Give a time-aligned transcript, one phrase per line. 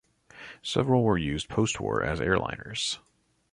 [0.63, 2.97] Several were used postwar as airliners.